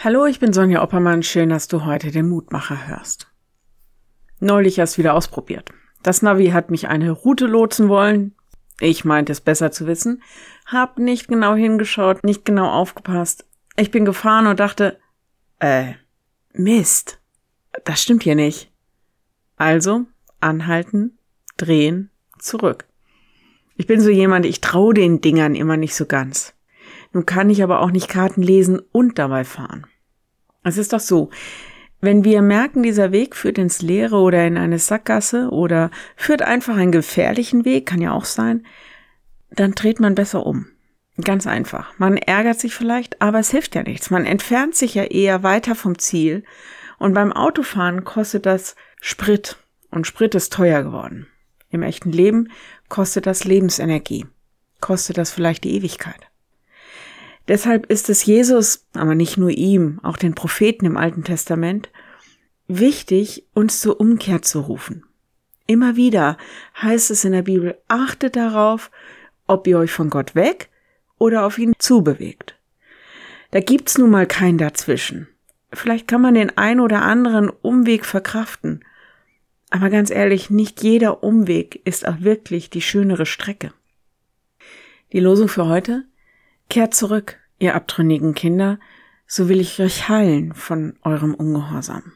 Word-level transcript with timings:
Hallo, 0.00 0.26
ich 0.26 0.38
bin 0.38 0.52
Sonja 0.52 0.80
Oppermann. 0.84 1.24
Schön, 1.24 1.48
dass 1.48 1.66
du 1.66 1.84
heute 1.84 2.12
den 2.12 2.28
Mutmacher 2.28 2.86
hörst. 2.86 3.26
Neulich 4.38 4.78
erst 4.78 4.96
wieder 4.96 5.12
ausprobiert. 5.12 5.72
Das 6.04 6.22
Navi 6.22 6.50
hat 6.50 6.70
mich 6.70 6.86
eine 6.86 7.10
Route 7.10 7.46
lotsen 7.46 7.88
wollen. 7.88 8.36
Ich 8.78 9.04
meinte 9.04 9.32
es 9.32 9.40
besser 9.40 9.72
zu 9.72 9.88
wissen. 9.88 10.22
Hab 10.66 11.00
nicht 11.00 11.26
genau 11.26 11.56
hingeschaut, 11.56 12.22
nicht 12.22 12.44
genau 12.44 12.70
aufgepasst. 12.70 13.44
Ich 13.76 13.90
bin 13.90 14.04
gefahren 14.04 14.46
und 14.46 14.60
dachte, 14.60 15.00
äh, 15.58 15.94
Mist. 16.52 17.18
Das 17.84 18.00
stimmt 18.00 18.22
hier 18.22 18.36
nicht. 18.36 18.70
Also, 19.56 20.06
anhalten, 20.38 21.18
drehen, 21.56 22.10
zurück. 22.38 22.86
Ich 23.74 23.88
bin 23.88 24.00
so 24.00 24.10
jemand, 24.10 24.46
ich 24.46 24.60
traue 24.60 24.94
den 24.94 25.20
Dingern 25.20 25.56
immer 25.56 25.76
nicht 25.76 25.96
so 25.96 26.06
ganz. 26.06 26.54
Nun 27.12 27.26
kann 27.26 27.50
ich 27.50 27.62
aber 27.62 27.80
auch 27.80 27.90
nicht 27.90 28.08
Karten 28.08 28.42
lesen 28.42 28.80
und 28.92 29.18
dabei 29.18 29.44
fahren. 29.44 29.86
Es 30.62 30.76
ist 30.76 30.92
doch 30.92 31.00
so, 31.00 31.30
wenn 32.00 32.24
wir 32.24 32.42
merken, 32.42 32.82
dieser 32.82 33.10
Weg 33.10 33.34
führt 33.34 33.58
ins 33.58 33.82
Leere 33.82 34.16
oder 34.16 34.46
in 34.46 34.56
eine 34.56 34.78
Sackgasse 34.78 35.50
oder 35.50 35.90
führt 36.14 36.42
einfach 36.42 36.76
einen 36.76 36.92
gefährlichen 36.92 37.64
Weg, 37.64 37.86
kann 37.86 38.00
ja 38.00 38.12
auch 38.12 38.24
sein, 38.24 38.64
dann 39.50 39.72
dreht 39.72 39.98
man 39.98 40.14
besser 40.14 40.46
um. 40.46 40.66
Ganz 41.24 41.48
einfach. 41.48 41.98
Man 41.98 42.16
ärgert 42.16 42.60
sich 42.60 42.74
vielleicht, 42.74 43.20
aber 43.20 43.40
es 43.40 43.50
hilft 43.50 43.74
ja 43.74 43.82
nichts. 43.82 44.10
Man 44.10 44.24
entfernt 44.24 44.76
sich 44.76 44.94
ja 44.94 45.02
eher 45.02 45.42
weiter 45.42 45.74
vom 45.74 45.98
Ziel. 45.98 46.44
Und 46.98 47.14
beim 47.14 47.32
Autofahren 47.32 48.04
kostet 48.04 48.46
das 48.46 48.76
Sprit. 49.00 49.56
Und 49.90 50.06
Sprit 50.06 50.36
ist 50.36 50.52
teuer 50.52 50.84
geworden. 50.84 51.26
Im 51.70 51.82
echten 51.82 52.12
Leben 52.12 52.52
kostet 52.88 53.26
das 53.26 53.44
Lebensenergie. 53.44 54.26
Kostet 54.80 55.18
das 55.18 55.32
vielleicht 55.32 55.64
die 55.64 55.74
Ewigkeit. 55.74 56.27
Deshalb 57.48 57.86
ist 57.86 58.10
es 58.10 58.24
Jesus, 58.26 58.86
aber 58.92 59.14
nicht 59.14 59.38
nur 59.38 59.50
ihm, 59.50 60.00
auch 60.02 60.18
den 60.18 60.34
Propheten 60.34 60.84
im 60.84 60.98
Alten 60.98 61.24
Testament, 61.24 61.88
wichtig, 62.66 63.46
uns 63.54 63.80
zur 63.80 63.98
Umkehr 64.00 64.42
zu 64.42 64.60
rufen. 64.60 65.04
Immer 65.66 65.96
wieder 65.96 66.36
heißt 66.80 67.10
es 67.10 67.24
in 67.24 67.32
der 67.32 67.42
Bibel, 67.42 67.78
achtet 67.88 68.36
darauf, 68.36 68.90
ob 69.46 69.66
ihr 69.66 69.78
euch 69.78 69.90
von 69.90 70.10
Gott 70.10 70.34
weg 70.34 70.68
oder 71.16 71.44
auf 71.46 71.58
ihn 71.58 71.72
zubewegt. 71.78 72.58
Da 73.50 73.60
gibt's 73.60 73.96
nun 73.96 74.10
mal 74.10 74.26
kein 74.26 74.58
Dazwischen. 74.58 75.28
Vielleicht 75.72 76.06
kann 76.06 76.20
man 76.20 76.34
den 76.34 76.56
ein 76.56 76.80
oder 76.80 77.02
anderen 77.02 77.48
Umweg 77.50 78.04
verkraften. 78.04 78.84
Aber 79.70 79.90
ganz 79.90 80.10
ehrlich, 80.10 80.50
nicht 80.50 80.82
jeder 80.82 81.22
Umweg 81.22 81.80
ist 81.84 82.06
auch 82.06 82.20
wirklich 82.20 82.70
die 82.70 82.82
schönere 82.82 83.26
Strecke. 83.26 83.72
Die 85.12 85.20
Losung 85.20 85.48
für 85.48 85.66
heute? 85.66 86.04
Kehrt 86.68 86.94
zurück, 86.94 87.38
ihr 87.58 87.74
abtrünnigen 87.74 88.34
Kinder, 88.34 88.78
so 89.26 89.48
will 89.48 89.60
ich 89.60 89.80
euch 89.80 90.08
heilen 90.08 90.54
von 90.54 90.98
eurem 91.02 91.34
Ungehorsam. 91.34 92.12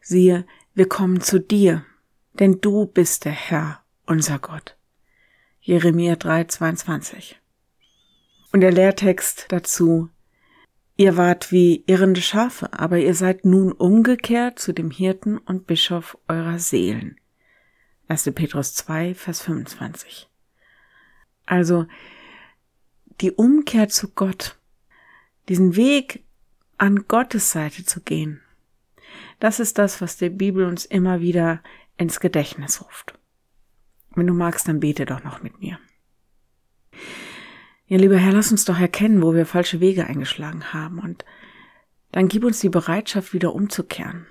Siehe, 0.00 0.46
wir 0.74 0.88
kommen 0.88 1.20
zu 1.20 1.38
dir, 1.38 1.84
denn 2.34 2.60
du 2.60 2.86
bist 2.86 3.24
der 3.24 3.32
Herr, 3.32 3.82
unser 4.06 4.38
Gott. 4.38 4.76
Jeremia 5.60 6.16
3, 6.16 6.44
22. 6.44 7.40
Und 8.52 8.62
der 8.62 8.72
Lehrtext 8.72 9.46
dazu, 9.50 10.10
ihr 10.96 11.16
wart 11.16 11.52
wie 11.52 11.84
irrende 11.86 12.20
Schafe, 12.20 12.72
aber 12.72 12.98
ihr 12.98 13.14
seid 13.14 13.44
nun 13.44 13.70
umgekehrt 13.70 14.58
zu 14.58 14.72
dem 14.72 14.90
Hirten 14.90 15.38
und 15.38 15.68
Bischof 15.68 16.18
eurer 16.26 16.58
Seelen. 16.58 17.16
1. 18.08 18.32
Petrus 18.34 18.74
2, 18.74 19.14
Vers 19.14 19.40
25. 19.42 20.28
Also, 21.46 21.86
die 23.20 23.32
Umkehr 23.32 23.88
zu 23.88 24.08
Gott, 24.08 24.58
diesen 25.48 25.76
Weg 25.76 26.24
an 26.78 27.06
Gottes 27.08 27.52
Seite 27.52 27.84
zu 27.84 28.00
gehen, 28.00 28.40
das 29.40 29.60
ist 29.60 29.78
das, 29.78 30.00
was 30.00 30.16
die 30.16 30.30
Bibel 30.30 30.64
uns 30.66 30.84
immer 30.84 31.20
wieder 31.20 31.62
ins 31.96 32.20
Gedächtnis 32.20 32.80
ruft. 32.80 33.18
Wenn 34.14 34.26
du 34.26 34.34
magst, 34.34 34.68
dann 34.68 34.80
bete 34.80 35.04
doch 35.04 35.24
noch 35.24 35.42
mit 35.42 35.60
mir. 35.60 35.78
Ja, 37.86 37.98
lieber 37.98 38.16
Herr, 38.16 38.32
lass 38.32 38.50
uns 38.52 38.64
doch 38.64 38.78
erkennen, 38.78 39.22
wo 39.22 39.34
wir 39.34 39.46
falsche 39.46 39.80
Wege 39.80 40.06
eingeschlagen 40.06 40.72
haben 40.72 40.98
und 40.98 41.24
dann 42.12 42.28
gib 42.28 42.44
uns 42.44 42.60
die 42.60 42.68
Bereitschaft, 42.68 43.32
wieder 43.32 43.54
umzukehren, 43.54 44.26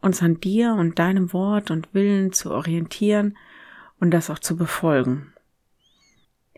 uns 0.00 0.22
an 0.22 0.40
dir 0.40 0.74
und 0.74 0.98
deinem 0.98 1.32
Wort 1.32 1.70
und 1.70 1.94
Willen 1.94 2.32
zu 2.32 2.50
orientieren 2.50 3.36
und 3.98 4.10
das 4.10 4.30
auch 4.30 4.40
zu 4.40 4.56
befolgen. 4.56 5.32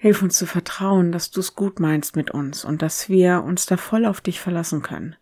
Hilf 0.02 0.20
uns 0.20 0.36
zu 0.36 0.46
vertrauen, 0.46 1.12
dass 1.12 1.30
du 1.30 1.38
es 1.38 1.54
gut 1.54 1.78
meinst 1.78 2.16
mit 2.16 2.32
uns 2.32 2.64
und 2.64 2.82
dass 2.82 3.08
wir 3.08 3.44
uns 3.44 3.66
da 3.66 3.76
voll 3.76 4.04
auf 4.04 4.20
dich 4.20 4.40
verlassen 4.40 4.82
können. 4.82 5.14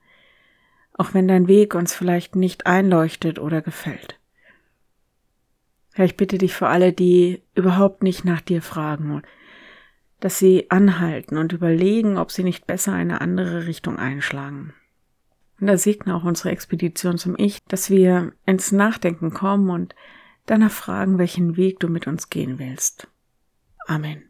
Auch 0.94 1.12
wenn 1.12 1.28
dein 1.28 1.48
Weg 1.48 1.74
uns 1.74 1.94
vielleicht 1.94 2.34
nicht 2.34 2.64
einleuchtet 2.64 3.38
oder 3.38 3.60
gefällt. 3.60 4.18
Herr, 5.92 6.06
ich 6.06 6.16
bitte 6.16 6.38
dich 6.38 6.54
für 6.54 6.68
alle, 6.68 6.94
die 6.94 7.42
überhaupt 7.54 8.02
nicht 8.02 8.24
nach 8.24 8.41
dir 8.41 8.62
fragen, 8.62 9.20
dass 10.18 10.38
sie 10.38 10.70
anhalten 10.70 11.36
und 11.36 11.52
überlegen, 11.52 12.16
ob 12.16 12.30
sie 12.30 12.42
nicht 12.42 12.66
besser 12.66 12.94
eine 12.94 13.20
andere 13.20 13.66
Richtung 13.66 13.98
einschlagen. 13.98 14.72
Und 15.60 15.66
da 15.66 15.76
segne 15.76 16.16
auch 16.16 16.24
unsere 16.24 16.52
Expedition 16.52 17.18
zum 17.18 17.34
Ich, 17.36 17.58
dass 17.68 17.91
wir 17.91 18.32
ins 18.47 18.72
Nachdenken 18.72 19.34
kommen 19.34 19.68
und 19.68 19.94
danach 20.47 20.72
fragen, 20.72 21.18
welchen 21.18 21.58
Weg 21.58 21.80
du 21.80 21.88
mit 21.88 22.06
uns 22.06 22.30
gehen 22.30 22.58
willst. 22.58 23.08
Amen. 23.86 24.29